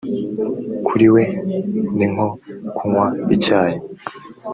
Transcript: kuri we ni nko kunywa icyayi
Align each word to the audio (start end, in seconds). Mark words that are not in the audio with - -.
kuri 0.87 1.07
we 1.13 1.23
ni 1.95 2.05
nko 2.11 2.27
kunywa 2.75 3.05
icyayi 3.35 3.77